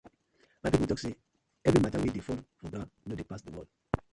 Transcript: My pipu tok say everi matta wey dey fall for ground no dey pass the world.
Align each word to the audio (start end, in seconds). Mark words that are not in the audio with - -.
My 0.63 0.69
pipu 0.71 0.87
tok 0.91 0.99
say 1.01 1.13
everi 1.65 1.81
matta 1.83 2.01
wey 2.01 2.11
dey 2.15 2.25
fall 2.27 2.41
for 2.57 2.67
ground 2.71 2.89
no 3.07 3.13
dey 3.15 3.29
pass 3.29 3.41
the 3.43 3.53
world. 3.55 3.69